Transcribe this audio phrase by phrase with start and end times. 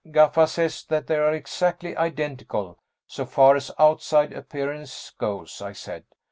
[0.07, 6.05] "Gaffa says that they are exactly identical so far as outside appearance goes," I said.